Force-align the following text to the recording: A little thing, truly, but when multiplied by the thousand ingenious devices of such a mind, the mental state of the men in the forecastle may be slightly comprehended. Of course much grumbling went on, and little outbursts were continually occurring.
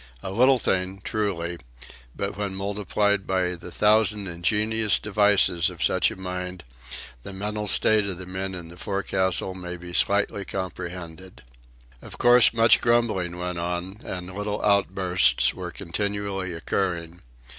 A 0.23 0.31
little 0.31 0.57
thing, 0.57 0.99
truly, 1.03 1.59
but 2.15 2.35
when 2.35 2.55
multiplied 2.55 3.27
by 3.27 3.53
the 3.53 3.71
thousand 3.71 4.27
ingenious 4.27 4.97
devices 4.97 5.69
of 5.69 5.83
such 5.83 6.09
a 6.09 6.15
mind, 6.15 6.63
the 7.21 7.31
mental 7.31 7.67
state 7.67 8.05
of 8.07 8.17
the 8.17 8.25
men 8.25 8.55
in 8.55 8.69
the 8.69 8.77
forecastle 8.77 9.53
may 9.53 9.77
be 9.77 9.93
slightly 9.93 10.43
comprehended. 10.43 11.43
Of 12.01 12.17
course 12.17 12.51
much 12.51 12.81
grumbling 12.81 13.37
went 13.37 13.59
on, 13.59 13.97
and 14.03 14.33
little 14.33 14.65
outbursts 14.65 15.53
were 15.53 15.69
continually 15.69 16.51
occurring. 16.53 17.21